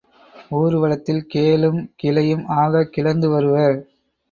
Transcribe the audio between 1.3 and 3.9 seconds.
கேளும் கிளையும் ஆகக் கிளர்ந்து வருவர்.